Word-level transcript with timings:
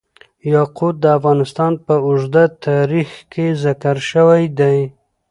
یاقوت 0.53 0.95
د 1.01 1.05
افغانستان 1.17 1.71
په 1.85 1.93
اوږده 2.07 2.43
تاریخ 2.67 3.09
کې 3.31 3.45
ذکر 3.63 3.95
شوی 4.11 4.43
دی. 4.59 4.79